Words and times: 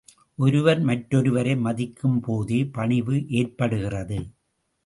ஒருவர் 0.39 0.79
மற்றொருவரை 0.85 1.53
மதிக்கும்போதே 1.65 2.59
பணிவு 2.71 3.17
ஏற்படுகிறது. 3.33 4.19